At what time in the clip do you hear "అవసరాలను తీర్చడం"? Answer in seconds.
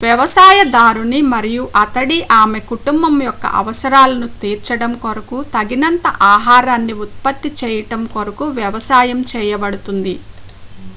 3.59-4.93